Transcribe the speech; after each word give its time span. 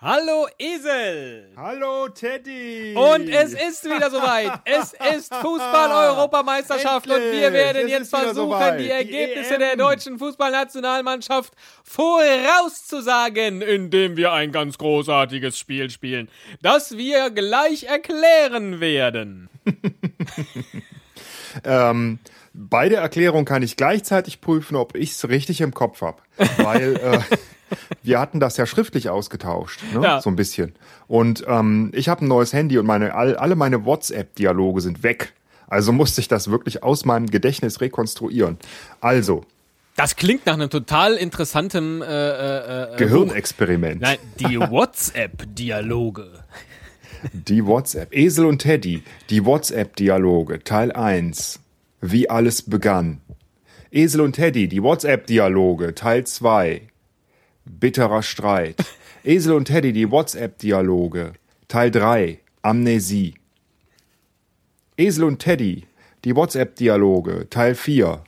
Hallo 0.00 0.46
Esel! 0.58 1.50
Hallo 1.56 2.06
Teddy! 2.08 2.94
Und 2.94 3.28
es 3.28 3.52
ist 3.52 3.84
wieder 3.84 4.08
soweit. 4.12 4.52
Es 4.64 4.92
ist 5.16 5.34
Fußball-Europameisterschaft 5.34 7.08
und 7.08 7.20
wir 7.20 7.52
werden 7.52 7.86
Es 7.86 7.90
jetzt 7.90 8.10
versuchen, 8.10 8.34
soweit. 8.36 8.78
die 8.78 8.84
Die 8.84 8.90
Ergebnisse 8.90 9.54
EM. 9.54 9.58
der 9.60 9.74
deutschen 9.76 10.16
Fußballnationalmannschaft 10.20 11.52
vorauszusagen, 11.82 13.60
indem 13.60 14.16
wir 14.16 14.30
ein 14.32 14.52
ganz 14.52 14.78
großartiges 14.78 15.58
Spiel 15.58 15.90
spielen, 15.90 16.28
das 16.62 16.96
wir 16.96 17.30
gleich 17.30 17.82
erklären 17.84 18.78
werden. 18.78 19.48
Ähm, 21.64 22.18
bei 22.60 22.88
der 22.88 23.00
Erklärung 23.00 23.44
kann 23.44 23.62
ich 23.62 23.76
gleichzeitig 23.76 24.40
prüfen, 24.40 24.74
ob 24.74 24.96
ich 24.96 25.12
es 25.12 25.28
richtig 25.28 25.60
im 25.60 25.72
Kopf 25.72 26.02
habe. 26.02 26.18
Weil 26.56 26.96
äh, 26.96 27.20
wir 28.02 28.18
hatten 28.18 28.40
das 28.40 28.56
ja 28.56 28.66
schriftlich 28.66 29.10
ausgetauscht, 29.10 29.80
ne? 29.94 30.02
Ja. 30.02 30.20
so 30.20 30.28
ein 30.28 30.34
bisschen. 30.34 30.74
Und 31.06 31.44
ähm, 31.46 31.92
ich 31.94 32.08
habe 32.08 32.24
ein 32.24 32.28
neues 32.28 32.52
Handy 32.52 32.76
und 32.78 32.86
meine, 32.86 33.14
all, 33.14 33.36
alle 33.36 33.54
meine 33.54 33.84
WhatsApp-Dialoge 33.84 34.80
sind 34.80 35.04
weg. 35.04 35.34
Also 35.68 35.92
musste 35.92 36.20
ich 36.20 36.26
das 36.26 36.50
wirklich 36.50 36.82
aus 36.82 37.04
meinem 37.04 37.26
Gedächtnis 37.26 37.80
rekonstruieren. 37.80 38.58
Also, 39.00 39.44
Das 39.94 40.16
klingt 40.16 40.46
nach 40.46 40.54
einem 40.54 40.70
total 40.70 41.14
interessantem 41.14 42.02
äh, 42.02 42.06
äh, 42.06 42.94
äh, 42.94 42.96
Gehirnexperiment. 42.96 44.00
Nein, 44.00 44.18
die 44.40 44.58
WhatsApp-Dialoge. 44.70 46.42
Die 47.32 47.64
WhatsApp. 47.64 48.12
Esel 48.14 48.46
und 48.46 48.58
Teddy. 48.60 49.04
Die 49.30 49.44
WhatsApp-Dialoge. 49.44 50.64
Teil 50.64 50.90
1. 50.90 51.60
Wie 52.00 52.30
alles 52.30 52.62
begann. 52.62 53.20
Esel 53.90 54.20
und 54.20 54.34
Teddy. 54.34 54.68
Die 54.68 54.82
WhatsApp-Dialoge. 54.82 55.94
Teil 55.94 56.24
2. 56.24 56.82
Bitterer 57.64 58.22
Streit. 58.22 58.76
Esel 59.24 59.54
und 59.54 59.64
Teddy. 59.64 59.92
Die 59.92 60.10
WhatsApp-Dialoge. 60.10 61.32
Teil 61.66 61.90
3. 61.90 62.38
Amnesie. 62.62 63.34
Esel 64.96 65.24
und 65.24 65.40
Teddy. 65.40 65.86
Die 66.24 66.36
WhatsApp-Dialoge. 66.36 67.48
Teil 67.50 67.74
4. 67.74 68.22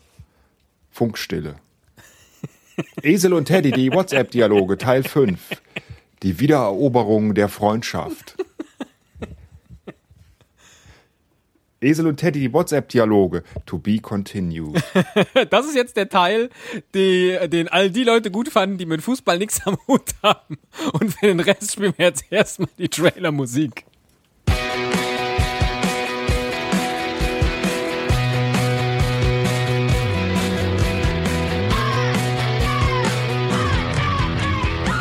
Funkstille. 0.91 1.56
Esel 3.03 3.34
und 3.34 3.44
Teddy. 3.44 3.70
Die 3.70 3.92
WhatsApp-Dialoge. 3.92 4.78
Teil 4.78 5.05
5. 5.05 5.39
Die 6.22 6.41
Wiedereroberung 6.41 7.34
der 7.34 7.48
Freundschaft. 7.48 8.37
Esel 11.83 12.06
und 12.06 12.19
Teddy, 12.19 12.41
die 12.41 12.53
WhatsApp-Dialoge. 12.53 13.42
To 13.67 13.78
be 13.78 13.98
continued. 13.98 14.83
Das 15.50 15.67
ist 15.67 15.75
jetzt 15.75 15.97
der 15.97 16.09
Teil, 16.09 16.50
die, 16.95 17.37
den 17.48 17.69
all 17.69 17.91
die 17.91 18.05
Leute 18.05 18.31
gut 18.31 18.48
fanden, 18.48 18.78
die 18.78 18.87
mit 18.87 19.03
Fußball 19.03 19.39
nichts 19.39 19.67
am 19.67 19.78
Hut 19.87 20.14
haben. 20.22 20.59
Und 20.92 21.14
für 21.14 21.27
den 21.27 21.41
Rest 21.41 21.72
spielen 21.72 21.95
wir 21.97 22.06
jetzt 22.06 22.25
erstmal 22.31 22.69
die 22.78 22.89
Trailer-Musik. 22.89 23.84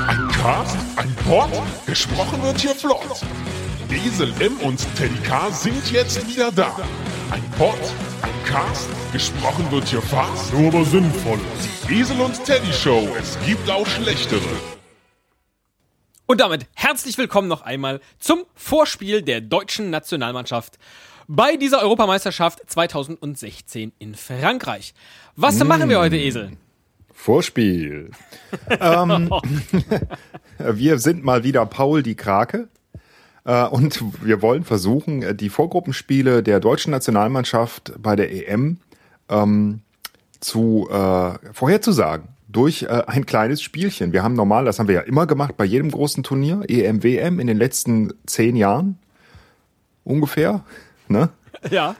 Ein 0.07 0.27
Cast, 0.31 0.77
ein 0.95 1.15
Pod, 1.27 1.49
gesprochen 1.85 2.41
wird 2.41 2.59
hier 2.61 2.75
flott. 2.75 3.21
Esel 3.95 4.31
M 4.39 4.57
und 4.59 4.85
Teddy 4.95 5.17
K 5.23 5.49
sind 5.51 5.91
jetzt 5.91 6.27
wieder 6.27 6.51
da. 6.51 6.75
Ein 7.31 7.43
Pod, 7.57 7.79
ein 8.21 8.43
Cast, 8.45 8.87
gesprochen 9.11 9.69
wird 9.71 9.87
hier 9.87 10.01
fast, 10.01 10.53
nur 10.53 10.67
aber 10.67 10.85
sinnvoll. 10.85 11.39
Die 11.87 11.99
Esel 11.99 12.21
und 12.21 12.43
Teddy 12.45 12.71
Show, 12.71 13.07
es 13.19 13.37
gibt 13.45 13.69
auch 13.69 13.87
schlechtere. 13.87 14.41
Und 16.27 16.39
damit 16.41 16.67
herzlich 16.75 17.17
willkommen 17.17 17.47
noch 17.47 17.63
einmal 17.63 17.99
zum 18.19 18.43
Vorspiel 18.53 19.23
der 19.23 19.41
deutschen 19.41 19.89
Nationalmannschaft 19.89 20.77
bei 21.27 21.55
dieser 21.55 21.81
Europameisterschaft 21.81 22.59
2016 22.67 23.93
in 23.97 24.13
Frankreich. 24.13 24.93
Was 25.35 25.63
machen 25.63 25.89
wir 25.89 25.99
heute, 25.99 26.17
Esel? 26.17 26.51
Vorspiel. 27.11 28.11
ähm, 28.79 29.29
wir 30.59 30.99
sind 30.99 31.23
mal 31.23 31.43
wieder 31.43 31.65
Paul 31.65 32.03
die 32.03 32.15
Krake. 32.15 32.69
Äh, 33.49 33.65
und 33.65 34.03
wir 34.23 34.43
wollen 34.43 34.63
versuchen, 34.63 35.23
äh, 35.23 35.33
die 35.33 35.49
Vorgruppenspiele 35.49 36.43
der 36.43 36.59
deutschen 36.59 36.91
Nationalmannschaft 36.91 37.93
bei 37.97 38.15
der 38.15 38.31
EM 38.31 38.77
ähm, 39.27 39.81
zu 40.39 40.87
äh, 40.91 41.33
vorherzusagen 41.51 42.27
durch 42.47 42.83
äh, 42.83 43.03
ein 43.07 43.25
kleines 43.25 43.63
Spielchen. 43.63 44.13
Wir 44.13 44.21
haben 44.21 44.35
normal, 44.35 44.65
das 44.65 44.77
haben 44.77 44.87
wir 44.87 44.95
ja 44.95 45.01
immer 45.01 45.25
gemacht 45.25 45.57
bei 45.57 45.65
jedem 45.65 45.89
großen 45.89 46.21
Turnier, 46.21 46.61
EM, 46.67 47.01
WM 47.01 47.39
in 47.39 47.47
den 47.47 47.57
letzten 47.57 48.13
zehn 48.27 48.55
Jahren 48.55 48.99
ungefähr. 50.03 50.63
Ne? 51.07 51.29
Ja. 51.71 51.95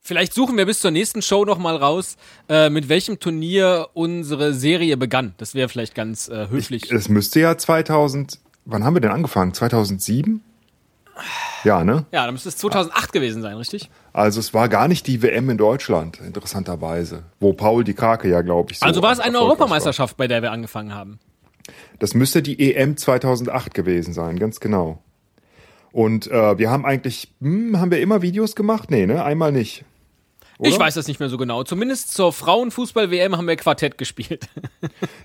Vielleicht 0.00 0.34
suchen 0.34 0.56
wir 0.56 0.66
bis 0.66 0.80
zur 0.80 0.90
nächsten 0.90 1.22
Show 1.22 1.44
noch 1.44 1.58
mal 1.58 1.76
raus, 1.76 2.16
äh, 2.48 2.70
mit 2.70 2.88
welchem 2.88 3.18
Turnier 3.18 3.88
unsere 3.94 4.54
Serie 4.54 4.96
begann. 4.96 5.34
Das 5.38 5.54
wäre 5.54 5.68
vielleicht 5.68 5.94
ganz 5.94 6.28
äh, 6.28 6.48
höflich. 6.48 6.90
Es 6.92 7.08
müsste 7.08 7.40
ja 7.40 7.58
2000, 7.58 8.38
wann 8.64 8.84
haben 8.84 8.94
wir 8.94 9.00
denn 9.00 9.10
angefangen? 9.10 9.54
2007? 9.54 10.42
Ja, 11.64 11.84
ne? 11.84 12.06
ja, 12.10 12.24
dann 12.24 12.34
müsste 12.34 12.48
es 12.48 12.56
2008 12.56 13.12
gewesen 13.12 13.42
sein, 13.42 13.56
richtig? 13.56 13.90
Also 14.12 14.40
es 14.40 14.54
war 14.54 14.68
gar 14.68 14.88
nicht 14.88 15.06
die 15.06 15.22
WM 15.22 15.50
in 15.50 15.58
Deutschland, 15.58 16.18
interessanterweise, 16.20 17.24
wo 17.38 17.52
Paul 17.52 17.84
die 17.84 17.94
Krake 17.94 18.28
ja, 18.28 18.40
glaube 18.40 18.72
ich, 18.72 18.78
so 18.78 18.86
Also 18.86 19.02
war 19.02 19.12
es 19.12 19.20
eine 19.20 19.38
Europameisterschaft, 19.38 20.16
bei 20.16 20.26
der 20.26 20.42
wir 20.42 20.50
angefangen 20.50 20.94
haben. 20.94 21.20
War. 21.20 21.74
Das 21.98 22.14
müsste 22.14 22.42
die 22.42 22.74
EM 22.74 22.96
2008 22.96 23.74
gewesen 23.74 24.12
sein, 24.12 24.38
ganz 24.38 24.58
genau. 24.58 25.02
Und 25.92 26.26
äh, 26.30 26.58
wir 26.58 26.70
haben 26.70 26.86
eigentlich, 26.86 27.32
hm, 27.40 27.78
haben 27.78 27.90
wir 27.90 28.00
immer 28.00 28.22
Videos 28.22 28.56
gemacht? 28.56 28.90
Nee, 28.90 29.06
ne? 29.06 29.22
Einmal 29.24 29.52
nicht. 29.52 29.84
Oder? 30.62 30.70
Ich 30.70 30.78
weiß 30.78 30.94
das 30.94 31.08
nicht 31.08 31.18
mehr 31.18 31.28
so 31.28 31.38
genau. 31.38 31.64
Zumindest 31.64 32.14
zur 32.14 32.32
Frauenfußball-WM 32.32 33.36
haben 33.36 33.48
wir 33.48 33.56
Quartett 33.56 33.98
gespielt. 33.98 34.48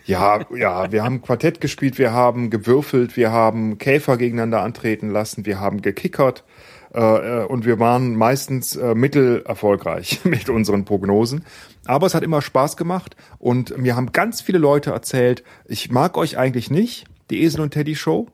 Ja, 0.06 0.46
ja, 0.56 0.92
wir 0.92 1.04
haben 1.04 1.22
Quartett 1.22 1.60
gespielt, 1.60 1.98
wir 1.98 2.14
haben 2.14 2.50
gewürfelt, 2.50 3.18
wir 3.18 3.32
haben 3.32 3.78
Käfer 3.78 4.16
gegeneinander 4.16 4.62
antreten 4.62 5.10
lassen, 5.10 5.46
wir 5.46 5.60
haben 5.60 5.82
gekickert 5.82 6.46
äh, 6.94 7.42
äh, 7.42 7.46
und 7.46 7.66
wir 7.66 7.78
waren 7.80 8.16
meistens 8.16 8.78
äh, 8.78 8.96
mittelerfolgreich 8.96 10.22
mit 10.24 10.50
unseren 10.50 10.86
Prognosen. 10.86 11.44
Aber 11.86 12.08
es 12.08 12.16
hat 12.16 12.24
immer 12.24 12.42
Spaß 12.42 12.78
gemacht 12.78 13.18
und 13.38 13.78
mir 13.78 13.98
haben 13.98 14.14
ganz 14.14 14.40
viele 14.40 14.60
Leute 14.60 14.92
erzählt, 14.92 15.44
ich 15.66 15.92
mag 15.92 16.18
euch 16.18 16.38
eigentlich 16.38 16.72
nicht, 16.72 17.06
die 17.30 17.44
Esel 17.44 17.62
und 17.62 17.72
Teddy 17.72 17.96
Show. 17.96 18.28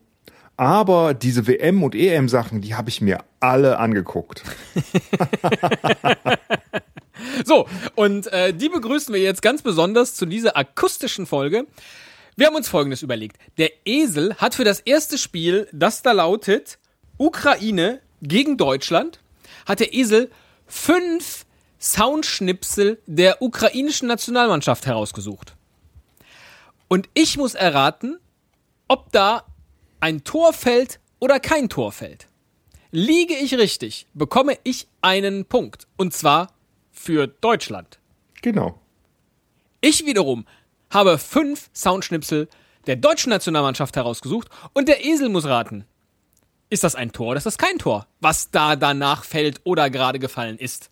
Aber 0.56 1.16
diese 1.16 1.48
WM 1.48 1.82
und 1.82 1.96
EM 1.96 2.30
Sachen, 2.30 2.62
die 2.62 2.76
habe 2.76 2.90
ich 2.90 3.02
mir 3.02 3.24
alle 3.40 3.80
angeguckt. 3.80 4.44
So, 7.46 7.68
und 7.96 8.28
äh, 8.28 8.54
die 8.54 8.70
begrüßen 8.70 9.14
wir 9.14 9.22
jetzt 9.22 9.42
ganz 9.42 9.62
besonders 9.62 10.16
zu 10.16 10.26
dieser 10.26 10.56
akustischen 10.58 11.26
Folge. 11.26 11.68
Wir 12.36 12.48
haben 12.48 12.56
uns 12.56 12.68
Folgendes 12.68 13.02
überlegt. 13.02 13.38
Der 13.58 13.72
Esel 13.86 14.36
hat 14.36 14.56
für 14.56 14.64
das 14.64 14.80
erste 14.80 15.18
Spiel, 15.18 15.68
das 15.72 16.02
da 16.02 16.12
lautet 16.12 16.80
Ukraine 17.18 18.02
gegen 18.22 18.58
Deutschland, 18.58 19.20
hat 19.66 19.80
der 19.80 19.94
Esel 19.94 20.32
fünf 20.66 21.46
Soundschnipsel 21.80 23.02
der 23.06 23.42
ukrainischen 23.42 24.08
Nationalmannschaft 24.08 24.86
herausgesucht. 24.86 25.56
Und 26.88 27.10
ich 27.14 27.38
muss 27.38 27.56
erraten, 27.56 28.20
ob 28.88 29.12
da 29.12 29.46
ein 30.00 30.24
Tor 30.24 30.54
fällt 30.54 31.00
oder 31.20 31.40
kein 31.40 31.70
Tor 31.70 31.92
fällt. 31.92 32.28
Liege 32.92 33.36
ich 33.36 33.58
richtig, 33.58 34.08
bekomme 34.14 34.58
ich 34.64 34.88
einen 35.02 35.46
Punkt. 35.46 35.88
Und 35.98 36.14
zwar 36.14 36.53
für 37.04 37.28
Deutschland. 37.28 38.00
Genau. 38.42 38.80
Ich 39.82 40.06
wiederum 40.06 40.46
habe 40.90 41.18
fünf 41.18 41.70
Soundschnipsel 41.74 42.48
der 42.88 42.96
deutschen 42.96 43.30
Nationalmannschaft 43.30 43.96
herausgesucht 43.96 44.48
und 44.74 44.88
der 44.88 45.04
Esel 45.04 45.30
muss 45.30 45.46
raten. 45.46 45.86
Ist 46.70 46.84
das 46.84 46.96
ein 46.96 47.12
Tor 47.12 47.30
oder 47.30 47.38
ist 47.38 47.46
das 47.46 47.58
kein 47.58 47.78
Tor, 47.78 48.08
was 48.22 48.52
da 48.52 48.76
danach 48.76 49.26
fällt 49.26 49.62
oder 49.66 49.90
gerade 49.90 50.20
gefallen 50.20 50.58
ist? 50.58 50.90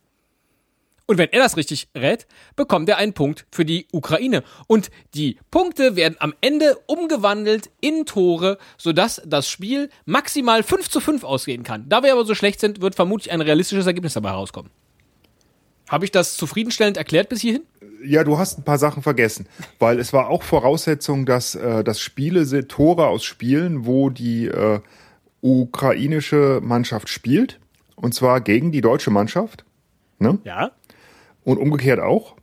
Und 1.07 1.17
wenn 1.17 1.31
er 1.31 1.41
das 1.41 1.57
richtig 1.57 1.89
rät, 1.95 2.27
bekommt 2.55 2.87
er 2.87 2.97
einen 2.97 3.13
Punkt 3.13 3.45
für 3.51 3.65
die 3.65 3.87
Ukraine. 3.91 4.43
Und 4.67 4.91
die 5.13 5.37
Punkte 5.49 5.95
werden 5.95 6.15
am 6.19 6.33
Ende 6.39 6.77
umgewandelt 6.87 7.69
in 7.81 8.05
Tore, 8.05 8.57
sodass 8.77 9.21
das 9.25 9.49
Spiel 9.49 9.89
maximal 10.05 10.63
5 10.63 10.89
zu 10.89 10.99
5 10.99 11.23
ausgehen 11.23 11.63
kann. 11.63 11.89
Da 11.89 12.03
wir 12.03 12.13
aber 12.13 12.25
so 12.25 12.35
schlecht 12.35 12.59
sind, 12.59 12.81
wird 12.81 12.95
vermutlich 12.95 13.31
ein 13.31 13.41
realistisches 13.41 13.87
Ergebnis 13.87 14.13
dabei 14.13 14.29
herauskommen. 14.29 14.71
Habe 15.91 16.05
ich 16.05 16.11
das 16.11 16.37
zufriedenstellend 16.37 16.95
erklärt 16.95 17.27
bis 17.27 17.41
hierhin? 17.41 17.63
Ja, 18.01 18.23
du 18.23 18.37
hast 18.37 18.57
ein 18.57 18.63
paar 18.63 18.77
Sachen 18.77 19.03
vergessen, 19.03 19.45
weil 19.77 19.99
es 19.99 20.13
war 20.13 20.29
auch 20.29 20.41
Voraussetzung, 20.41 21.25
dass 21.25 21.53
äh, 21.53 21.83
das 21.83 21.99
Spiele 21.99 22.45
Tore 22.69 23.07
aus 23.07 23.25
Spielen, 23.25 23.85
wo 23.85 24.09
die 24.09 24.47
äh, 24.47 24.79
ukrainische 25.41 26.61
Mannschaft 26.63 27.09
spielt, 27.09 27.59
und 27.97 28.15
zwar 28.15 28.39
gegen 28.39 28.71
die 28.71 28.79
deutsche 28.79 29.11
Mannschaft. 29.11 29.65
Ne? 30.17 30.39
Ja. 30.45 30.71
Und 31.43 31.57
umgekehrt 31.57 31.99
auch. 31.99 32.37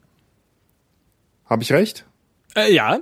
Habe 1.46 1.62
ich 1.62 1.72
recht? 1.72 2.04
Äh, 2.54 2.74
ja. 2.74 3.00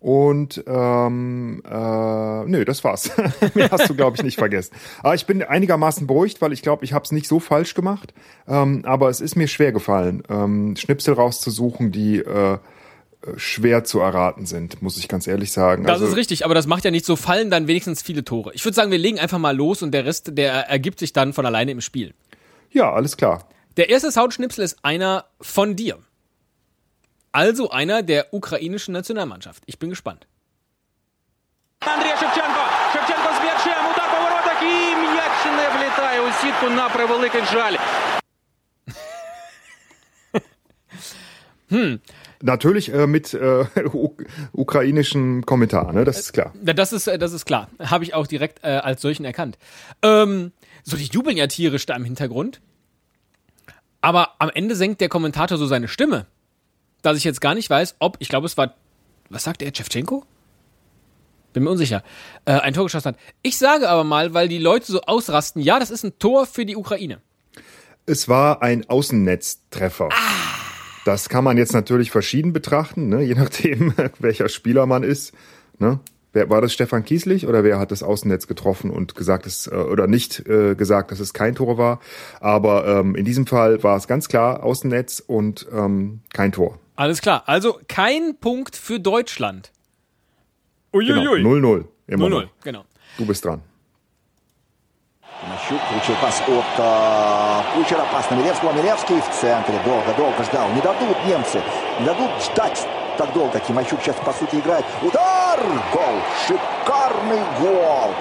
Und 0.00 0.64
ähm, 0.66 1.62
äh, 1.64 2.44
nö, 2.46 2.64
das 2.64 2.82
war's. 2.84 3.10
Mehr 3.54 3.70
hast 3.70 3.88
du, 3.90 3.94
glaube 3.94 4.16
ich, 4.16 4.22
nicht 4.22 4.38
vergessen. 4.38 4.74
Aber 5.02 5.14
ich 5.14 5.26
bin 5.26 5.42
einigermaßen 5.42 6.06
beruhigt, 6.06 6.40
weil 6.40 6.54
ich 6.54 6.62
glaube, 6.62 6.86
ich 6.86 6.94
habe 6.94 7.04
es 7.04 7.12
nicht 7.12 7.28
so 7.28 7.38
falsch 7.38 7.74
gemacht. 7.74 8.14
Ähm, 8.48 8.82
aber 8.86 9.10
es 9.10 9.20
ist 9.20 9.36
mir 9.36 9.46
schwer 9.46 9.72
gefallen, 9.72 10.22
ähm, 10.30 10.74
Schnipsel 10.76 11.14
rauszusuchen, 11.14 11.92
die 11.92 12.18
äh, 12.18 12.56
schwer 13.36 13.84
zu 13.84 14.00
erraten 14.00 14.46
sind, 14.46 14.80
muss 14.80 14.96
ich 14.96 15.06
ganz 15.06 15.26
ehrlich 15.26 15.52
sagen. 15.52 15.84
Das 15.84 15.94
also, 15.94 16.06
ist 16.06 16.16
richtig, 16.16 16.44
aber 16.44 16.54
das 16.54 16.66
macht 16.66 16.84
ja 16.84 16.90
nicht 16.90 17.04
so, 17.04 17.16
fallen 17.16 17.50
dann 17.50 17.66
wenigstens 17.66 18.00
viele 18.00 18.24
Tore. 18.24 18.52
Ich 18.54 18.64
würde 18.64 18.74
sagen, 18.74 18.90
wir 18.90 18.98
legen 18.98 19.18
einfach 19.18 19.38
mal 19.38 19.54
los 19.54 19.82
und 19.82 19.92
der 19.92 20.06
Rest, 20.06 20.38
der 20.38 20.68
ergibt 20.68 20.98
sich 20.98 21.12
dann 21.12 21.34
von 21.34 21.44
alleine 21.44 21.72
im 21.72 21.82
Spiel. 21.82 22.14
Ja, 22.70 22.92
alles 22.92 23.16
klar. 23.18 23.46
Der 23.76 23.90
erste 23.90 24.10
Soundschnipsel 24.10 24.64
ist 24.64 24.78
einer 24.82 25.26
von 25.40 25.76
dir. 25.76 25.98
Also 27.31 27.69
einer 27.69 28.01
der 28.01 28.33
ukrainischen 28.33 28.93
Nationalmannschaft. 28.93 29.63
Ich 29.65 29.77
bin 29.79 29.89
gespannt. 29.89 30.27
Андрій 31.79 32.15
Шевченко. 32.19 32.63
Шевченко 32.93 33.29
з 33.37 33.39
м'ячем. 33.43 33.85
Удар 33.91 34.07
по 34.11 34.17
воротах 34.23 34.61
і 34.63 34.95
м'яч 34.95 35.45
не 35.45 35.69
влітає 35.77 36.21
у 36.21 36.31
сітку 36.31 36.69
на 36.69 36.89
превеликий 36.89 37.41
жаль. 37.53 37.77
Hm. 41.69 41.99
Natürlich 42.41 42.93
äh, 42.93 43.07
mit 43.07 43.33
äh, 43.33 43.65
ukrainischem 44.51 45.45
Kommentar, 45.45 45.93
ne? 45.93 46.05
Das 46.05 46.19
ist 46.19 46.33
klar. 46.33 46.53
Äh, 46.63 46.75
das 46.75 46.93
ist, 46.93 47.07
äh, 47.07 47.17
das 47.17 47.33
ist 47.33 47.45
klar. 47.45 47.69
Habe 47.79 48.03
ich 48.03 48.13
auch 48.13 48.27
direkt 48.27 48.63
äh, 48.63 48.67
als 48.67 49.01
solchen 49.01 49.25
erkannt. 49.25 49.57
Ähm, 50.03 50.51
so, 50.83 50.95
die 50.95 51.05
jubeln 51.05 51.37
ja 51.37 51.47
tierisch 51.47 51.85
da 51.87 51.95
im 51.95 52.05
Hintergrund. 52.05 52.61
Aber 54.01 54.35
am 54.37 54.51
Ende 54.53 54.75
senkt 54.75 55.01
der 55.01 55.09
Kommentator 55.09 55.57
so 55.57 55.65
seine 55.65 55.87
Stimme 55.87 56.27
dass 57.02 57.16
ich 57.16 57.24
jetzt 57.24 57.40
gar 57.40 57.54
nicht 57.54 57.70
weiß, 57.70 57.96
ob, 57.98 58.16
ich 58.18 58.28
glaube, 58.28 58.46
es 58.46 58.56
war, 58.56 58.74
was 59.28 59.44
sagt 59.44 59.62
er, 59.62 59.72
Chevchenko? 59.72 60.24
Bin 61.52 61.64
mir 61.64 61.70
unsicher, 61.70 62.04
äh, 62.44 62.52
ein 62.52 62.74
Tor 62.74 62.84
geschossen 62.84 63.08
hat. 63.08 63.16
Ich 63.42 63.58
sage 63.58 63.88
aber 63.88 64.04
mal, 64.04 64.34
weil 64.34 64.48
die 64.48 64.58
Leute 64.58 64.92
so 64.92 65.00
ausrasten, 65.02 65.60
ja, 65.60 65.80
das 65.80 65.90
ist 65.90 66.04
ein 66.04 66.18
Tor 66.18 66.46
für 66.46 66.64
die 66.64 66.76
Ukraine. 66.76 67.20
Es 68.06 68.28
war 68.28 68.62
ein 68.62 68.88
Außennetztreffer. 68.88 70.08
Ah. 70.12 70.60
Das 71.04 71.28
kann 71.28 71.44
man 71.44 71.56
jetzt 71.56 71.72
natürlich 71.72 72.10
verschieden 72.10 72.52
betrachten, 72.52 73.08
ne? 73.08 73.22
je 73.22 73.34
nachdem, 73.34 73.94
welcher 74.18 74.48
Spieler 74.48 74.86
man 74.86 75.02
ist. 75.02 75.32
Ne? 75.78 75.98
Wer, 76.33 76.49
war 76.49 76.61
das 76.61 76.73
Stefan 76.73 77.05
Kieslich 77.05 77.47
oder 77.47 77.63
wer 77.63 77.79
hat 77.79 77.91
das 77.91 78.03
Außennetz 78.03 78.47
getroffen 78.47 78.91
und 78.91 79.15
gesagt, 79.15 79.45
dass, 79.45 79.67
äh, 79.67 79.75
oder 79.75 80.07
nicht 80.07 80.45
äh, 80.47 80.75
gesagt, 80.75 81.11
dass 81.11 81.21
es 81.21 81.33
kein 81.33 81.55
Tor 81.55 81.77
war? 81.77 82.01
Aber 82.41 82.85
ähm, 82.85 83.15
in 83.15 83.23
diesem 83.23 83.47
Fall 83.47 83.81
war 83.83 83.95
es 83.95 84.07
ganz 84.07 84.27
klar 84.27 84.61
Außennetz 84.61 85.23
und 85.25 85.65
ähm, 85.71 86.19
kein 86.33 86.51
Tor. 86.51 86.77
Alles 86.97 87.21
klar. 87.21 87.43
Also 87.45 87.79
kein 87.87 88.35
Punkt 88.37 88.75
für 88.75 88.99
Deutschland. 88.99 89.71
Uiuiui. 90.93 91.41
0-0. 91.41 91.85
Genau. 92.07 92.25
0-0, 92.27 92.47
genau. 92.63 92.85
Du 93.17 93.25
bist 93.25 93.45
dran. 93.45 93.61
Тимощук 95.41 95.81
получил 95.89 96.15
пас 96.21 96.41
от 96.47 96.65
э, 96.77 97.61
Кучера, 97.75 98.05
пас 98.11 98.29
на 98.31 98.35
Милевского. 98.35 98.71
Милевский 98.73 99.21
в 99.21 99.29
центре 99.29 99.79
долго-долго 99.85 100.43
ждал. 100.43 100.69
Не 100.71 100.81
дадут 100.81 101.17
немцы, 101.25 101.61
не 101.99 102.05
дадут 102.05 102.31
ждать 102.41 102.87
так 103.17 103.31
долго. 103.33 103.59
Тимощук 103.59 104.01
сейчас, 104.01 104.15
по 104.25 104.33
сути, 104.33 104.55
играет. 104.55 104.85
Удар! 105.01 105.38
Гол! 105.91 106.21
Шикарный 106.47 107.43
гол! 107.59 108.13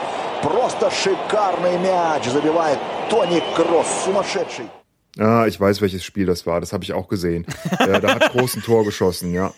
Просто 0.43 0.91
шикарный 0.91 1.79
мяч 1.79 2.25
забивает 2.27 2.79
Тони 3.09 3.43
Кросс. 3.55 4.05
Сумасшедший. 4.05 4.67
Ah, 5.19 5.47
ich 5.47 5.61
weiß, 5.61 5.81
welches 5.81 6.05
Spiel 6.05 6.27
das 6.27 6.47
war. 6.47 6.61
Das 6.61 6.73
habe 6.73 6.85
ich 6.85 6.93
auch 6.93 7.09
gesehen. 7.09 7.47
äh, 7.79 8.01
da 8.01 8.15
hat 8.15 8.33
Groß 8.33 8.57
ein 8.57 8.63
Tor 8.63 8.85
geschossen, 8.85 9.33
ja. 9.33 9.53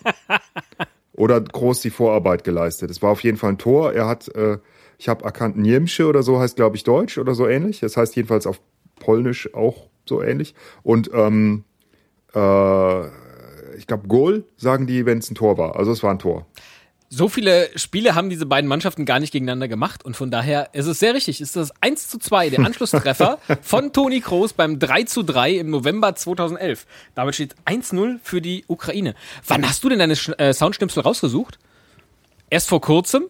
Oder 1.14 1.40
Groß 1.40 1.80
die 1.80 1.90
Vorarbeit 1.90 2.44
geleistet. 2.44 2.90
Es 2.90 3.00
war 3.02 3.10
auf 3.10 3.22
jeden 3.22 3.38
Fall 3.38 3.50
ein 3.52 3.58
Tor. 3.58 3.92
Er 3.92 4.06
hat, 4.06 4.28
äh, 4.34 4.58
ich 4.98 5.08
habe 5.08 5.24
erkannt, 5.24 5.56
Niemsche 5.56 6.06
oder 6.06 6.22
so 6.22 6.38
heißt, 6.38 6.56
glaube 6.56 6.76
ich, 6.76 6.84
Deutsch 6.84 7.18
oder 7.18 7.34
so 7.34 7.48
ähnlich. 7.48 7.80
Das 7.80 7.96
heißt 7.96 8.14
jedenfalls 8.16 8.46
auf 8.46 8.60
Polnisch 9.00 9.54
auch 9.54 9.88
so 10.04 10.22
ähnlich. 10.22 10.54
Und 10.82 11.10
ähm, 11.14 11.64
äh, 12.34 13.06
ich 13.76 13.86
glaube, 13.86 14.08
Goal 14.08 14.44
sagen 14.56 14.86
die, 14.86 15.06
wenn 15.06 15.18
es 15.18 15.30
ein 15.30 15.34
Tor 15.34 15.56
war. 15.56 15.76
Also 15.76 15.92
es 15.92 16.02
war 16.02 16.10
ein 16.10 16.18
Tor 16.18 16.46
so 17.10 17.28
viele 17.28 17.70
Spiele 17.76 18.14
haben 18.14 18.30
diese 18.30 18.46
beiden 18.46 18.68
Mannschaften 18.68 19.04
gar 19.04 19.20
nicht 19.20 19.32
gegeneinander 19.32 19.68
gemacht 19.68 20.04
und 20.04 20.16
von 20.16 20.30
daher 20.30 20.70
ist 20.74 20.86
es 20.86 20.98
sehr 20.98 21.14
richtig. 21.14 21.40
Ist 21.40 21.54
das 21.54 21.70
1 21.80 22.08
zu 22.08 22.18
2, 22.18 22.50
der 22.50 22.60
Anschlusstreffer 22.60 23.38
von 23.62 23.92
Toni 23.92 24.20
Kroos 24.20 24.52
beim 24.52 24.78
3 24.78 25.04
zu 25.04 25.22
3 25.22 25.52
im 25.52 25.70
November 25.70 26.14
2011. 26.14 26.86
Damit 27.14 27.34
steht 27.34 27.54
1-0 27.64 28.18
für 28.22 28.40
die 28.40 28.64
Ukraine. 28.66 29.14
Wann 29.46 29.66
hast 29.66 29.84
du 29.84 29.88
denn 29.88 30.00
deine 30.00 30.14
äh, 30.38 30.52
Soundschnipsel 30.52 31.02
rausgesucht? 31.02 31.58
Erst 32.50 32.68
vor 32.68 32.80
kurzem? 32.80 33.26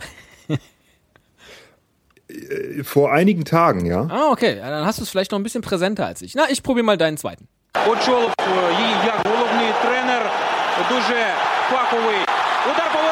Äh, 2.28 2.82
vor 2.82 3.12
einigen 3.12 3.44
Tagen, 3.44 3.86
ja. 3.86 4.08
Ah, 4.10 4.30
okay. 4.32 4.58
Ja, 4.58 4.68
dann 4.68 4.84
hast 4.84 4.98
du 4.98 5.04
es 5.04 5.10
vielleicht 5.10 5.30
noch 5.30 5.38
ein 5.38 5.44
bisschen 5.44 5.62
präsenter 5.62 6.06
als 6.06 6.22
ich. 6.22 6.34
Na, 6.34 6.50
ich 6.50 6.62
probiere 6.62 6.84
mal 6.84 6.98
deinen 6.98 7.18
zweiten. 7.18 7.46
Очолов 7.76 8.32
її 8.80 9.10
головний 9.24 9.72
тренер 9.82 10.22
дуже 10.90 11.18
фаховий. 11.70 12.22
Удар 12.70 12.88
по 12.92 13.09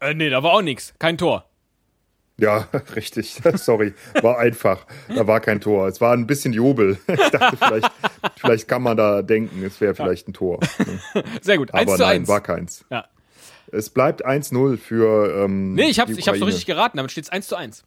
Äh, 0.00 0.14
nee, 0.14 0.28
da 0.30 0.42
war 0.42 0.52
auch 0.52 0.62
nichts. 0.62 0.94
Kein 0.98 1.16
Tor. 1.18 1.46
Ja, 2.38 2.68
richtig. 2.96 3.40
Sorry. 3.54 3.94
War 4.20 4.38
einfach. 4.38 4.86
Da 5.08 5.26
war 5.26 5.40
kein 5.40 5.60
Tor. 5.60 5.86
Es 5.88 6.00
war 6.00 6.12
ein 6.12 6.26
bisschen 6.26 6.52
Jubel. 6.52 6.98
Ich 7.06 7.30
dachte, 7.30 7.56
vielleicht, 7.56 7.90
vielleicht 8.36 8.68
kann 8.68 8.82
man 8.82 8.96
da 8.96 9.22
denken, 9.22 9.62
es 9.64 9.80
wäre 9.80 9.94
vielleicht 9.94 10.28
ein 10.28 10.32
Tor. 10.32 10.58
Sehr 11.42 11.58
gut. 11.58 11.72
1 11.72 11.88
Aber 11.88 11.96
zu 11.96 12.02
nein, 12.02 12.20
1. 12.22 12.28
war 12.28 12.40
keins. 12.40 12.84
Ja. 12.90 13.06
Es 13.70 13.90
bleibt 13.90 14.26
1-0 14.26 14.76
für. 14.76 15.44
Ähm, 15.44 15.74
nee, 15.74 15.84
ich 15.84 16.00
hab's, 16.00 16.12
ich 16.12 16.28
hab's 16.28 16.38
so 16.38 16.44
richtig 16.44 16.66
geraten. 16.66 16.96
Damit 16.96 17.12
steht's 17.12 17.30
1 17.30 17.48
zu 17.48 17.56
1. 17.56 17.84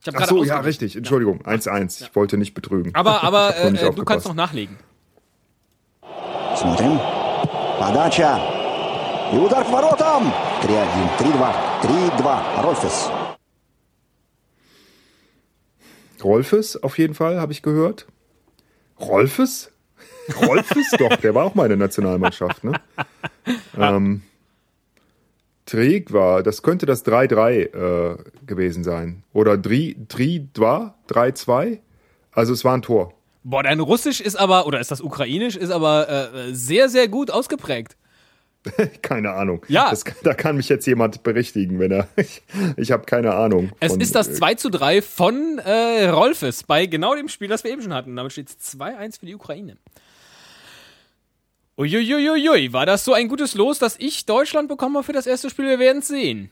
Ich 0.00 0.08
hab 0.08 0.20
Ach 0.20 0.26
so, 0.28 0.44
ja, 0.44 0.60
richtig. 0.60 0.96
Entschuldigung. 0.96 1.42
1-1. 1.42 2.00
Ja. 2.00 2.06
Ich 2.08 2.16
wollte 2.16 2.36
nicht 2.38 2.54
betrügen. 2.54 2.94
Aber, 2.94 3.22
aber 3.22 3.56
äh, 3.56 3.72
du 3.72 4.04
kannst 4.04 4.26
noch 4.26 4.34
nachlegen. 4.34 4.78
Смотрим. 6.54 6.98
Подача. 7.78 8.49
И 9.32 9.36
удар 9.36 9.64
к 9.64 9.70
воротам. 9.70 10.32
3-1, 10.62 11.18
3-2, 11.18 11.54
3-2. 11.82 12.62
Rolfes. 12.62 13.10
Rolfes 16.22 16.82
auf 16.82 16.98
jeden 16.98 17.14
Fall, 17.14 17.40
habe 17.40 17.52
ich 17.52 17.62
gehört. 17.62 18.06
Rolfes? 19.00 19.70
Rolfes? 20.40 20.90
Doch, 20.98 21.16
der 21.16 21.34
war 21.34 21.44
auch 21.44 21.54
mal 21.54 21.64
in 21.64 21.70
der 21.70 21.78
Nationalmannschaft, 21.78 22.64
ne? 22.64 22.72
ähm, 23.76 24.22
Träg 25.66 26.12
war, 26.12 26.42
das 26.42 26.62
könnte 26.62 26.86
das 26.86 27.04
3-3 27.04 27.52
äh, 27.52 28.16
gewesen 28.46 28.84
sein. 28.84 29.24
Oder 29.32 29.54
3-2, 29.54 30.92
3-2. 31.08 31.78
Also 32.30 32.52
es 32.52 32.64
war 32.64 32.74
ein 32.74 32.82
Tor. 32.82 33.12
Boah, 33.42 33.62
dein 33.62 33.80
Russisch 33.80 34.20
ist 34.20 34.36
aber, 34.36 34.66
oder 34.66 34.80
ist 34.80 34.90
das 34.90 35.00
Ukrainisch, 35.00 35.56
ist 35.56 35.70
aber 35.70 36.08
äh, 36.08 36.54
sehr, 36.54 36.88
sehr 36.88 37.08
gut 37.08 37.30
ausgeprägt. 37.30 37.96
keine 39.02 39.32
Ahnung. 39.32 39.64
Ja. 39.68 39.90
Das, 39.90 40.04
da 40.22 40.34
kann 40.34 40.56
mich 40.56 40.68
jetzt 40.68 40.86
jemand 40.86 41.22
berichtigen, 41.22 41.78
wenn 41.78 41.92
er. 41.92 42.08
Ich, 42.16 42.42
ich 42.76 42.92
habe 42.92 43.04
keine 43.04 43.34
Ahnung. 43.34 43.70
Es 43.80 43.96
ist 43.96 44.14
das 44.14 44.34
2 44.34 44.54
zu 44.54 44.70
3 44.70 45.02
von 45.02 45.58
äh, 45.58 46.08
Rolfes 46.08 46.62
bei 46.64 46.86
genau 46.86 47.14
dem 47.14 47.28
Spiel, 47.28 47.48
das 47.48 47.64
wir 47.64 47.70
eben 47.70 47.82
schon 47.82 47.94
hatten. 47.94 48.16
Damit 48.16 48.32
steht 48.32 48.48
es 48.48 48.78
2-1 48.78 49.20
für 49.20 49.26
die 49.26 49.34
Ukraine. 49.34 49.76
Uiuiuiui, 51.78 52.72
war 52.72 52.86
das 52.86 53.04
so 53.04 53.12
ein 53.12 53.28
gutes 53.28 53.54
Los, 53.54 53.78
dass 53.78 53.96
ich 53.98 54.24
Deutschland 54.24 54.68
bekomme 54.68 55.02
für 55.02 55.12
das 55.12 55.26
erste 55.26 55.50
Spiel? 55.50 55.66
Wir 55.66 55.78
werden 55.78 55.98
es 55.98 56.08
sehen. 56.08 56.50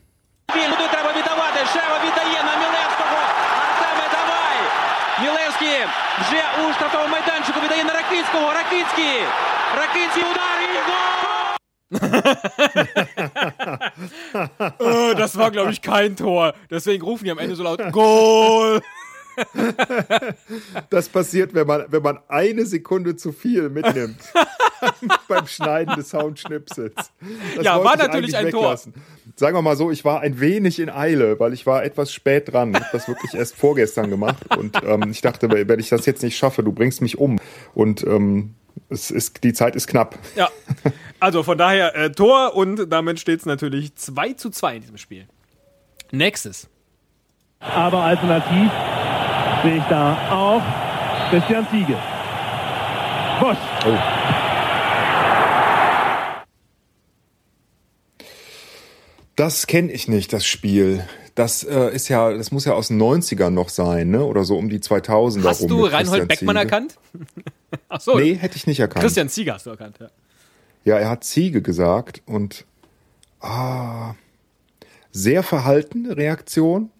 Мілевський 5.23 5.79
вже 6.21 6.43
у 6.61 6.73
штрафному 6.73 7.09
майданчику 7.09 7.61
віддає 7.61 7.85
на 7.85 7.93
Ракицького. 7.93 8.53
Ракицький. 8.53 9.23
Ракицький 9.77 10.23
удар 10.23 10.59
і 10.63 10.91
гол! 10.91 11.38
Oh, 14.80 15.14
das 15.18 15.38
war, 15.38 15.50
glaube 15.52 15.72
ich, 15.72 15.82
kein 15.82 16.16
Tor. 16.16 16.54
Deswegen 16.70 17.04
rufen 17.04 17.24
die 17.24 17.32
am 17.32 17.40
Ende 17.40 17.56
so 17.56 17.64
laut 17.64 17.82
Goal. 17.92 18.82
Das 20.90 21.10
passiert, 21.10 21.54
wenn 21.54 21.66
man, 21.66 21.86
wenn 21.90 22.04
man 22.04 22.20
eine 22.28 22.66
Sekunde 22.66 23.16
zu 23.16 23.32
viel 23.32 23.70
mitnimmt 23.70 24.18
beim 25.28 25.48
Schneiden 25.48 25.96
des 25.96 26.10
Soundschnipsels. 26.10 26.94
Das 27.56 27.66
ja, 27.66 27.84
war 27.84 27.98
natürlich 27.98 28.36
ein 28.36 28.48
weglassen. 28.48 28.94
Tor. 28.94 29.04
Sagen 29.36 29.56
wir 29.56 29.62
mal 29.62 29.78
so, 29.78 29.92
ich 29.92 30.04
war 30.04 30.20
ein 30.22 30.40
wenig 30.40 30.80
in 30.80 30.90
Eile, 30.90 31.40
weil 31.40 31.54
ich 31.54 31.66
war 31.66 31.84
etwas 31.84 32.12
spät 32.12 32.52
dran. 32.52 32.72
Ich 32.72 32.76
habe 32.76 32.90
das 32.92 33.08
wirklich 33.08 33.34
erst 33.34 33.56
vorgestern 33.56 34.10
gemacht 34.10 34.56
und 34.58 34.78
ähm, 34.84 35.10
ich 35.10 35.22
dachte, 35.22 35.50
wenn 35.50 35.80
ich 35.80 35.90
das 35.90 36.06
jetzt 36.06 36.24
nicht 36.24 36.38
schaffe, 36.38 36.64
du 36.64 36.74
bringst 36.74 37.02
mich 37.02 37.18
um. 37.18 37.40
Und 37.74 38.06
ähm, 38.06 38.56
es 38.90 39.12
ist, 39.12 39.44
die 39.44 39.54
Zeit 39.54 39.76
ist 39.76 39.88
knapp. 39.88 40.18
Ja, 40.36 40.50
also 41.20 41.44
von 41.44 41.58
daher 41.58 41.96
äh, 41.96 42.12
Tor 42.12 42.56
und 42.56 42.92
damit 42.92 43.20
steht 43.20 43.40
es 43.40 43.46
natürlich 43.46 43.96
2 43.96 44.34
zu 44.34 44.50
2 44.50 44.76
in 44.76 44.82
diesem 44.82 44.98
Spiel. 44.98 45.28
Nächstes. 46.12 46.68
Aber 47.60 48.04
alternativ 48.04 48.72
sehe 49.64 49.78
ich 49.78 49.84
da 49.84 50.18
auch 50.32 50.62
Christian 51.30 51.68
Ziege. 51.70 51.98
Bosch. 53.40 53.58
Oh. 53.86 54.39
Das 59.40 59.68
kenne 59.68 59.90
ich 59.94 60.10
nicht, 60.10 60.34
das 60.34 60.46
Spiel. 60.46 61.08
Das 61.34 61.64
äh, 61.64 61.96
ist 61.96 62.10
ja, 62.10 62.34
das 62.34 62.52
muss 62.52 62.66
ja 62.66 62.74
aus 62.74 62.90
den 62.90 63.02
90ern 63.02 63.52
noch 63.52 63.70
sein, 63.70 64.10
ne? 64.10 64.26
Oder 64.26 64.44
so 64.44 64.58
um 64.58 64.68
die 64.68 64.80
2000er 64.80 65.46
Hast 65.46 65.62
rum 65.62 65.70
du 65.70 65.86
Reinhold 65.86 66.28
Beckmann 66.28 66.58
Ziege. 66.58 66.66
erkannt? 66.66 66.96
Ach 67.88 68.02
so, 68.02 68.20
Nee, 68.20 68.36
hätte 68.36 68.58
ich 68.58 68.68
nicht 68.68 68.82
erkannt. 68.82 69.02
Christian 69.02 69.30
Zieger 69.30 69.54
hast 69.54 69.66
du 69.66 69.70
erkannt, 69.70 69.96
ja. 70.02 70.10
Ja, 70.84 70.98
er 70.98 71.10
hat 71.10 71.24
Ziege 71.24 71.62
gesagt 71.62 72.22
und 72.26 72.66
ah, 73.40 74.16
sehr 75.14 75.42
verhaltene 75.42 76.18
Reaktion. 76.18 76.92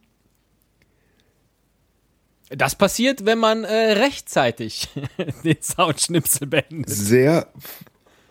Das 2.48 2.76
passiert, 2.76 3.26
wenn 3.26 3.40
man 3.40 3.66
äh, 3.66 3.74
rechtzeitig 3.74 4.88
den 5.44 5.62
Soundschnipsel 5.62 6.48
beendet. 6.48 6.90
Sehr 6.90 7.48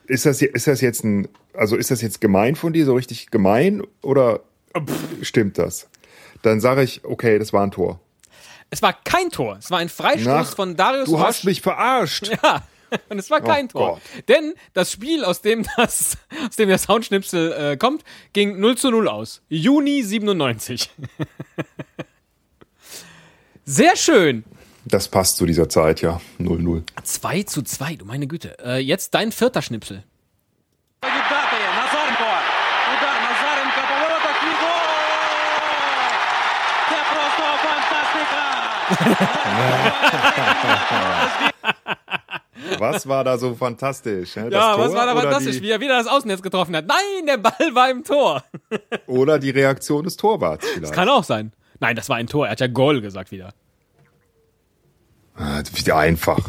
ist 0.09 0.27
das 0.27 0.43
ist 0.43 0.67
das 0.67 0.81
jetzt 0.81 1.05
ein 1.05 1.29
also 1.55 1.77
ist 1.77 1.91
das 1.91 2.03
jetzt 2.03 2.21
gemein 2.21 2.57
von 2.57 2.73
dir 2.73 2.85
so 2.85 2.95
richtig 2.95 3.31
gemein 3.31 3.83
oder 4.03 4.41
stimmt 5.23 5.59
das? 5.59 5.89
Dann 6.43 6.61
sage 6.61 6.83
ich, 6.83 7.05
okay, 7.05 7.39
das 7.39 7.53
war 7.53 7.63
ein 7.65 7.71
Tor. 7.71 8.01
Es 8.71 8.83
war 8.83 8.93
kein 9.05 9.31
Tor. 9.31 9.57
Es 9.59 9.71
war 9.71 9.79
ein 9.79 9.89
Freistoß 9.89 10.27
Nach- 10.27 10.55
von 10.57 10.77
Darius 10.77 11.07
Du 11.07 11.15
Roche. 11.17 11.25
hast 11.27 11.45
mich 11.45 11.63
verarscht. 11.63 12.31
Ja, 12.91 12.99
und 13.11 13.19
es 13.19 13.29
war 13.31 13.43
kein 13.43 13.67
Oh 13.67 13.69
Tor. 13.69 13.89
Gott. 13.95 14.01
Denn 14.29 14.55
das 14.73 14.91
Spiel, 14.91 15.23
aus 15.23 15.43
dem, 15.43 15.67
das, 15.77 16.17
aus 16.49 16.57
dem 16.57 16.71
der 16.71 16.79
Soundschnipsel 16.79 17.53
äh, 17.53 17.77
kommt, 17.77 18.03
ging 18.33 18.59
0 18.59 18.79
zu 18.79 18.91
0 18.91 19.09
aus. 19.09 19.43
Juni 19.51 20.03
97. 20.03 20.89
Sehr 23.65 23.97
schön. 23.97 24.45
Das 24.91 25.09
passt 25.09 25.37
zu 25.37 25.45
dieser 25.45 25.69
Zeit, 25.69 26.01
ja. 26.01 26.19
0-0. 26.41 26.83
2 27.03 27.43
zu 27.43 27.61
2, 27.63 27.97
du 27.97 28.07
meine 28.07 28.27
Güte. 28.27 28.57
Äh, 28.65 28.79
jetzt 28.79 29.13
dein 29.15 29.33
vierter 29.33 29.61
Schnipsel. 29.61 30.03
was 42.79 43.07
war 43.07 43.25
da 43.25 43.37
so 43.37 43.55
fantastisch? 43.55 44.37
Ne? 44.37 44.49
ja, 44.51 44.75
Tor 44.75 44.87
was 44.87 44.95
war 44.95 45.05
da 45.05 45.15
fantastisch? 45.15 45.61
Wie 45.61 45.71
er 45.71 45.81
wieder 45.81 45.99
das 45.99 46.07
Außennetz 46.07 46.41
getroffen 46.41 46.75
hat. 46.75 46.87
Nein, 46.87 47.27
der 47.27 47.37
Ball 47.37 47.75
war 47.75 47.91
im 47.91 48.03
Tor. 48.03 48.43
oder 49.07 49.39
die 49.39 49.51
Reaktion 49.51 50.05
des 50.05 50.17
Torwarts 50.17 50.67
vielleicht. 50.67 50.85
Das 50.85 50.93
kann 50.93 51.11
auch 51.11 51.25
sein. 51.25 51.53
Nein, 51.81 51.97
das 51.97 52.09
war 52.09 52.17
ein 52.17 52.29
Tor. 52.29 52.47
Er 52.47 52.53
hat 52.53 52.61
ja 52.61 52.67
Goal 52.67 53.03
gesagt 53.03 53.31
wieder. 53.31 53.53
Ah, 55.38 55.62
Wieder 55.74 55.98
einfach. 55.98 56.40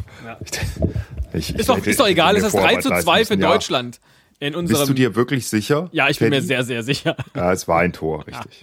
Ich, 1.33 1.51
ich 1.51 1.59
Ist 1.59 1.69
doch, 1.69 1.77
hätte- 1.79 1.91
ist 1.91 1.99
doch 2.01 2.07
egal, 2.07 2.37
es 2.37 2.43
mir 2.43 2.49
ist 2.49 2.55
3 2.55 2.59
Vorarbeit 2.61 2.83
zu 2.83 2.89
leisten 2.91 3.05
2 3.05 3.25
für 3.25 3.33
müssen, 3.37 3.43
ja. 3.43 3.53
Deutschland. 3.53 4.01
In 4.41 4.55
unserem. 4.55 4.79
Bist 4.81 4.91
du 4.91 4.95
dir 4.95 5.15
wirklich 5.15 5.49
sicher? 5.49 5.89
ja, 5.93 6.09
ich 6.09 6.19
bin 6.19 6.29
mir 6.31 6.37
Teddy? 6.37 6.47
sehr, 6.49 6.65
sehr 6.65 6.83
sicher. 6.83 7.17
Ja, 7.35 7.53
es 7.53 7.67
war 7.69 7.81
ein 7.81 7.93
Tor, 7.93 8.27
richtig. 8.27 8.61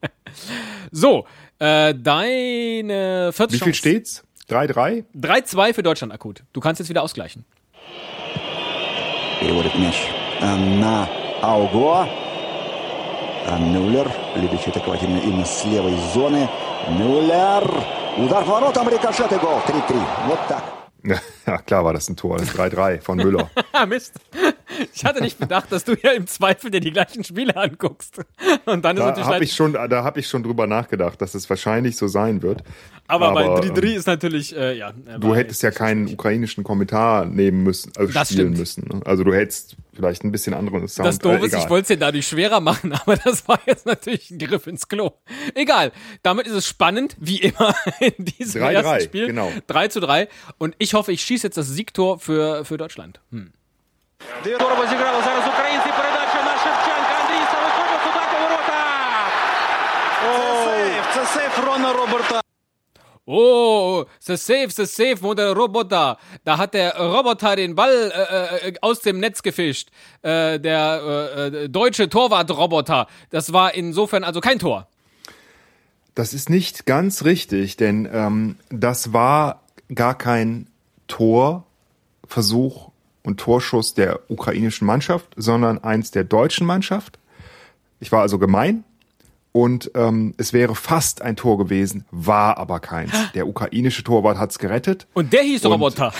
So, 0.91 1.25
äh, 1.59 1.95
deine 1.95 3.31
vierte 3.33 3.53
Wie 3.53 3.57
viel 3.57 3.73
Chance. 3.73 3.77
steht's? 3.79 4.23
3-3? 4.49 5.05
3-2 5.15 5.73
für 5.73 5.83
Deutschland 5.83 6.13
akut. 6.13 6.43
Du 6.53 6.59
kannst 6.61 6.79
jetzt 6.79 6.89
wieder 6.89 7.01
ausgleichen. 7.03 7.45
Переводит 9.39 9.75
мяч 9.75 9.95
а, 10.41 10.55
на 10.55 11.07
Ауго. 11.41 12.07
А 13.49 13.57
Мюллер, 13.59 14.09
любящий 14.35 14.69
атаковать 14.71 15.03
именно, 15.03 15.19
именно 15.19 15.45
с 15.45 15.63
левой 15.65 15.95
зоны. 16.13 16.49
Мюллер. 16.89 17.63
Удар 18.17 18.43
по 18.43 18.51
воротам, 18.51 18.89
рикошет 18.89 19.31
и 19.31 19.37
гол. 19.37 19.59
3-3. 19.67 20.05
Вот 20.27 20.39
так. 20.47 20.63
Ja, 21.45 21.57
klar 21.59 21.85
war 21.85 21.93
das 21.93 22.09
ein 22.09 22.15
Tor. 22.15 22.37
Das 22.37 22.47
ist 22.49 22.59
3-3 22.59 23.01
von 23.01 23.17
Müller. 23.17 23.49
Ah, 23.71 23.85
Mist. 23.85 24.13
Ich 24.94 25.04
hatte 25.04 25.20
nicht 25.22 25.38
bedacht, 25.38 25.70
dass 25.72 25.84
du 25.84 25.94
ja 26.02 26.12
im 26.12 26.26
Zweifel 26.26 26.70
dir 26.70 26.80
die 26.80 26.90
gleichen 26.92 27.24
Spiele 27.24 27.56
anguckst. 27.56 28.18
Und 28.66 28.84
dann 28.84 28.96
ist 28.96 29.00
Da 29.02 29.06
natürlich 29.06 29.24
habe 29.26 29.34
leid- 29.36 29.42
ich, 29.42 29.54
schon, 29.54 29.72
da 29.72 30.04
hab 30.04 30.16
ich 30.16 30.26
schon 30.26 30.42
drüber 30.42 30.66
nachgedacht, 30.66 31.20
dass 31.20 31.34
es 31.34 31.48
wahrscheinlich 31.50 31.96
so 31.96 32.08
sein 32.08 32.42
wird. 32.42 32.62
aber, 33.08 33.32
bei 33.32 33.44
aber, 33.44 33.60
3-3 33.60 33.94
ist 33.96 34.06
natürlich, 34.06 34.56
äh, 34.56 34.76
ja. 34.78 34.90
äh, 34.90 35.18
Du 35.18 35.34
hättest 35.34 35.62
ja 35.62 35.70
keinen 35.70 36.08
ukrainischen 36.08 36.64
Kommentar 36.64 37.24
nehmen 37.26 37.62
müssen, 37.62 37.92
also 37.96 38.12
Das 38.12 38.28
spielen 38.28 38.48
stimmt. 38.54 38.58
müssen. 38.58 38.88
Ne? 38.98 39.00
Also 39.06 39.24
du 39.24 39.32
hättest 39.34 39.76
vielleicht 39.94 40.24
ein 40.24 40.32
bisschen 40.32 40.54
anderen 40.54 40.88
Sound. 40.88 41.06
Das 41.06 41.18
Doofe 41.18 41.34
äh, 41.36 41.38
ist, 41.46 41.52
ich 41.52 41.58
egal. 41.58 41.70
wollte 41.70 41.82
es 41.82 41.88
dir 41.88 41.96
dadurch 41.98 42.26
schwerer 42.26 42.60
machen, 42.60 42.92
aber 43.04 43.16
das 43.16 43.46
war 43.48 43.60
jetzt 43.66 43.84
natürlich 43.86 44.30
ein 44.30 44.38
Griff 44.38 44.66
ins 44.66 44.88
Klo. 44.88 45.12
Egal. 45.54 45.92
Damit 46.22 46.46
ist 46.46 46.54
es 46.54 46.66
spannend, 46.66 47.16
wie 47.20 47.38
immer 47.38 47.74
in 48.00 48.24
diesem 48.24 48.62
3-3, 48.62 48.70
ersten 48.72 49.00
Spiel. 49.04 49.26
genau. 49.26 49.52
3 49.66 49.88
zu 49.88 50.00
3. 50.00 50.28
Und 50.58 50.74
ich 50.78 50.94
hoffe, 50.94 51.12
ich 51.12 51.22
schieße 51.22 51.46
jetzt 51.46 51.56
das 51.56 51.68
Siegtor 51.68 52.18
für, 52.18 52.64
für 52.64 52.78
Deutschland. 52.78 53.20
Hm. 53.30 53.52
Здорово 54.43 54.87
зіграли 54.87 55.23
зараз 55.23 55.43
українці. 55.53 55.89
Передача 55.97 56.39
на 56.45 56.53
Шевченка. 56.63 57.13
Андрій 57.21 57.43
Савичук. 57.51 57.89
Судак 58.03 58.29
у 58.35 58.41
воротах. 58.43 59.31
Сейф, 60.65 61.05
це 61.13 61.25
сейф 61.25 61.65
Рона 61.65 61.93
Роберта. 61.93 62.41
Oh, 63.29 64.05
the 64.25 64.37
safe, 64.37 64.73
the 64.73 64.85
safe, 64.85 65.21
wo 65.21 65.33
der 65.33 65.51
Roboter. 65.53 66.17
Da 66.45 66.57
hat 66.57 66.73
der 66.73 66.95
Roboter 66.97 67.57
den 67.57 67.75
Ball 67.75 68.11
äh, 68.15 68.69
äh, 68.69 68.73
aus 68.81 69.01
dem 69.01 69.19
Netz 69.19 69.41
gefischt. 69.43 69.89
Äh, 70.21 70.59
der 70.59 71.01
äh, 71.03 71.47
äh, 71.65 71.69
deutsche 71.69 72.07
Torwart-Roboter. 72.07 73.07
Das 73.29 73.51
war 73.51 73.73
insofern 73.73 74.23
also 74.23 74.39
kein 74.39 74.59
Tor. 74.59 74.87
Das 76.15 76.33
ist 76.33 76.49
nicht 76.49 76.85
ganz 76.85 77.25
richtig, 77.25 77.75
denn 77.75 78.09
ähm, 78.11 78.55
das 78.69 79.11
war 79.11 79.61
gar 79.93 80.17
kein 80.17 80.67
Torversuch 81.07 82.90
und 83.22 83.38
Torschuss 83.40 83.94
der 83.94 84.20
ukrainischen 84.28 84.86
Mannschaft, 84.86 85.28
sondern 85.36 85.78
eins 85.82 86.10
der 86.10 86.24
deutschen 86.24 86.66
Mannschaft. 86.66 87.18
Ich 88.00 88.10
war 88.12 88.20
also 88.22 88.38
gemein 88.38 88.84
und 89.52 89.90
ähm, 89.94 90.34
es 90.38 90.52
wäre 90.52 90.74
fast 90.74 91.22
ein 91.22 91.36
Tor 91.36 91.58
gewesen, 91.58 92.04
war 92.10 92.58
aber 92.58 92.80
keins. 92.80 93.12
Der 93.34 93.46
ukrainische 93.46 94.02
Torwart 94.02 94.38
hat's 94.38 94.58
gerettet. 94.58 95.06
Und 95.14 95.32
der 95.32 95.42
hieß 95.42 95.64
Und- 95.66 95.72
Roboter. 95.72 96.12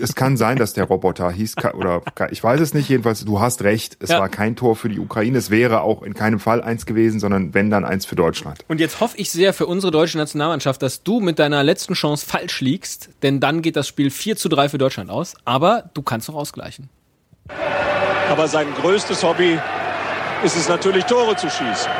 Es 0.00 0.14
kann 0.14 0.36
sein, 0.36 0.56
dass 0.56 0.72
der 0.72 0.84
Roboter 0.84 1.30
hieß 1.30 1.56
ka- 1.56 1.72
oder 1.74 2.00
ka- 2.14 2.28
ich 2.30 2.42
weiß 2.42 2.60
es 2.60 2.72
nicht. 2.74 2.88
Jedenfalls, 2.88 3.24
du 3.24 3.40
hast 3.40 3.62
recht. 3.62 3.96
Es 4.00 4.10
Ja. 4.10 4.20
war 4.20 4.28
kein 4.28 4.56
Tor 4.56 4.74
für 4.76 4.88
die 4.88 4.98
Ukraine. 4.98 5.36
Es 5.38 5.50
wäre 5.50 5.82
auch 5.82 6.02
in 6.02 6.14
keinem 6.14 6.40
Fall 6.40 6.62
eins 6.62 6.86
gewesen, 6.86 7.20
sondern 7.20 7.54
wenn 7.54 7.70
dann 7.70 7.84
eins 7.84 8.06
für 8.06 8.16
Deutschland. 8.16 8.58
Und 8.68 8.80
jetzt 8.80 9.00
hoffe 9.00 9.16
ich 9.18 9.30
sehr 9.30 9.52
für 9.52 9.66
unsere 9.66 9.90
deutsche 9.90 10.18
Nationalmannschaft, 10.18 10.82
dass 10.82 11.02
du 11.02 11.20
mit 11.20 11.38
deiner 11.38 11.62
letzten 11.62 11.94
Chance 11.94 12.24
falsch 12.26 12.60
liegst, 12.60 13.10
denn 13.22 13.40
dann 13.40 13.60
geht 13.62 13.76
das 13.76 13.86
Spiel 13.88 14.10
4 14.10 14.36
zu 14.36 14.48
3 14.48 14.68
für 14.68 14.78
Deutschland 14.78 15.10
aus. 15.10 15.34
Aber 15.44 15.90
du 15.94 16.02
kannst 16.02 16.28
noch 16.28 16.36
ausgleichen. 16.36 16.88
Aber 18.30 18.48
sein 18.48 18.66
größtes 18.80 19.22
Hobby 19.22 19.58
ist 20.42 20.56
es 20.56 20.68
natürlich, 20.68 21.04
Tore 21.04 21.36
zu 21.36 21.48
schießen. 21.50 21.90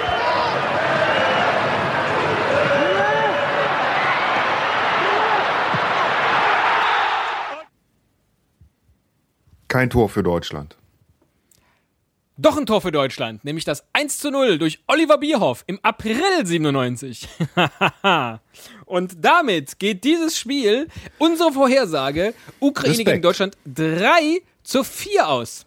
Kein 9.72 9.88
Tor 9.88 10.10
für 10.10 10.22
Deutschland. 10.22 10.76
Doch 12.36 12.58
ein 12.58 12.66
Tor 12.66 12.82
für 12.82 12.92
Deutschland, 12.92 13.42
nämlich 13.42 13.64
das 13.64 13.82
1 13.94 14.18
zu 14.18 14.30
0 14.30 14.58
durch 14.58 14.82
Oliver 14.86 15.16
Bierhoff 15.16 15.64
im 15.66 15.80
April 15.82 16.44
97. 16.44 17.26
Und 18.84 19.24
damit 19.24 19.78
geht 19.78 20.04
dieses 20.04 20.38
Spiel, 20.38 20.88
unsere 21.16 21.52
Vorhersage, 21.52 22.34
Ukraine 22.60 22.90
Respekt. 22.90 23.08
gegen 23.08 23.22
Deutschland 23.22 23.56
3 23.64 24.42
zu 24.62 24.84
4 24.84 25.26
aus. 25.26 25.64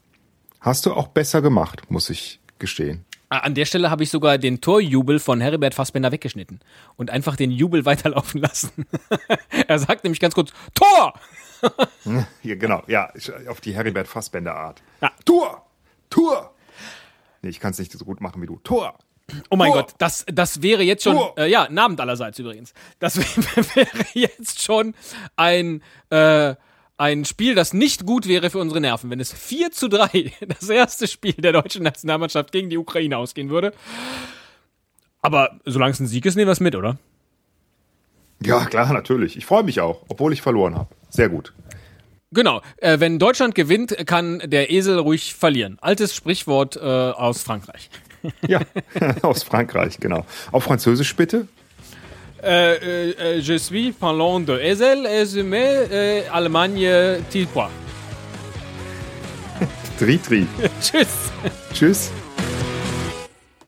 Hast 0.60 0.86
du 0.86 0.94
auch 0.94 1.08
besser 1.08 1.42
gemacht, 1.42 1.90
muss 1.90 2.12
ich 2.12 2.40
gestehen. 2.60 3.06
Ah, 3.36 3.40
An 3.40 3.54
der 3.54 3.66
Stelle 3.66 3.90
habe 3.90 4.02
ich 4.02 4.10
sogar 4.10 4.38
den 4.38 4.62
Torjubel 4.62 5.20
von 5.20 5.42
Heribert 5.42 5.74
Fassbender 5.74 6.10
weggeschnitten 6.14 6.62
und 6.96 7.12
einfach 7.12 7.36
den 7.36 7.52
Jubel 7.52 7.84
weiterlaufen 7.86 8.40
lassen. 8.40 8.86
er 9.68 9.78
sagt 9.78 10.06
nämlich 10.06 10.22
ganz 10.22 10.34
kurz, 10.34 10.54
Tor! 10.74 11.14
Hier, 12.42 12.56
genau, 12.56 12.82
ja, 12.88 13.12
auf 13.50 13.60
die 13.60 13.76
Heribert 13.76 14.08
Fassbender 14.08 14.56
Art. 14.56 14.82
Ja. 15.02 15.12
Tor! 15.26 15.66
Tor! 16.10 16.54
Nee, 17.42 17.50
ich 17.50 17.60
kann 17.60 17.72
es 17.72 17.80
nicht 17.80 17.92
so 17.92 18.06
gut 18.06 18.22
machen 18.22 18.42
wie 18.42 18.46
du. 18.46 18.58
Tor! 18.64 18.98
Oh 19.50 19.58
mein 19.58 19.74
Tor! 19.74 19.82
Gott, 19.82 19.96
das, 19.98 20.24
das 20.32 20.62
wäre 20.62 20.84
jetzt 20.84 21.04
schon, 21.04 21.20
äh, 21.36 21.48
ja, 21.48 21.68
Namend 21.70 22.00
allerseits 22.00 22.40
übrigens. 22.40 22.74
Das 23.00 23.18
wäre 23.76 24.06
jetzt 24.14 24.62
schon 24.62 24.96
ein, 25.36 25.84
äh, 26.10 26.56
ein 26.98 27.26
Spiel, 27.26 27.56
das 27.56 27.74
nicht 27.74 28.06
gut 28.06 28.28
wäre 28.28 28.50
für 28.50 28.60
unsere 28.60 28.80
Nerven, 28.82 29.10
wenn 29.10 29.20
es 29.20 29.34
4 29.34 29.72
zu 29.72 29.90
3 29.90 30.32
das 30.48 30.70
erste 30.70 31.08
Spiel 31.08 31.34
der 31.34 31.52
deutschen 31.52 31.84
Nationalmannschaft 31.84 32.52
gegen 32.52 32.70
die 32.70 32.78
Ukraine 32.78 33.18
ausgehen 33.18 33.50
würde. 33.50 33.74
Aber 35.22 35.60
solange 35.66 35.92
es 35.92 36.00
ein 36.00 36.08
Sieg 36.08 36.26
ist, 36.26 36.36
nehmen 36.36 36.48
wir 36.48 36.54
es 36.54 36.60
mit, 36.60 36.76
oder? 36.76 36.98
Ja, 38.42 38.66
klar, 38.66 38.92
natürlich. 38.94 39.38
Ich 39.38 39.46
freue 39.46 39.64
mich 39.64 39.82
auch, 39.82 40.04
obwohl 40.08 40.34
ich 40.34 40.42
verloren 40.42 40.76
habe. 40.76 40.90
Sehr 41.10 41.30
gut. 41.30 41.54
Genau. 42.32 42.62
Äh, 42.78 43.00
wenn 43.00 43.18
Deutschland 43.18 43.56
gewinnt, 43.56 43.96
kann 44.06 44.40
der 44.46 44.70
Esel 44.70 45.00
ruhig 45.00 45.34
verlieren. 45.34 45.78
Altes 45.82 46.14
Sprichwort 46.14 46.76
äh, 46.76 46.80
aus 46.80 47.42
Frankreich. 47.42 47.90
Ja, 48.48 48.60
aus 49.22 49.44
Frankreich, 49.44 50.00
genau. 50.00 50.26
Auf 50.52 50.66
Französisch 50.66 51.16
bitte? 51.16 51.48
Euh, 52.46 52.78
euh, 52.84 53.14
euh, 53.20 53.40
je 53.42 53.58
suis 53.58 53.94
Finlande. 54.00 54.60
Es 54.62 54.80
elle 54.82 55.06
es 55.08 55.42
mais 55.44 56.26
Allemagne 56.32 56.88
Tilpois. 57.30 57.72
tri 59.98 60.20
tri. 60.20 60.46
Tschüss. 60.82 61.32
Tschüss. 61.74 62.12